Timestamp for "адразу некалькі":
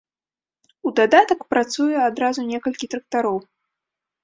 2.09-2.85